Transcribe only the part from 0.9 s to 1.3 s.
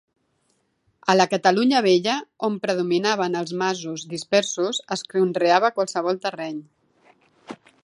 A la